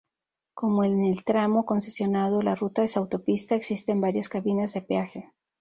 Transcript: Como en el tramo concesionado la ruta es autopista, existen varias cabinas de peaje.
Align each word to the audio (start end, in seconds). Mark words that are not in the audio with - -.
Como 0.55 0.83
en 0.83 1.05
el 1.05 1.23
tramo 1.23 1.63
concesionado 1.63 2.41
la 2.41 2.55
ruta 2.55 2.83
es 2.83 2.97
autopista, 2.97 3.53
existen 3.53 4.01
varias 4.01 4.29
cabinas 4.29 4.73
de 4.73 4.81
peaje. 4.81 5.31